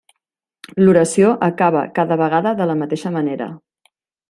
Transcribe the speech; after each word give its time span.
L'oració 0.83 1.33
acaba 1.49 1.85
cada 2.01 2.19
vegada 2.23 2.55
de 2.63 2.69
la 2.73 2.79
mateixa 2.83 3.13
manera. 3.21 3.53